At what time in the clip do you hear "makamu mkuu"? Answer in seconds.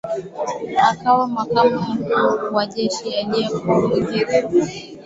1.27-2.55